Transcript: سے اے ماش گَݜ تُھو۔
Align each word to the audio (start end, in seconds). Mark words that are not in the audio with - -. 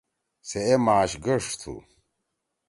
سے 0.47 0.59
اے 0.67 0.75
ماش 0.85 1.11
گَݜ 1.25 1.45
تُھو۔ 1.59 1.75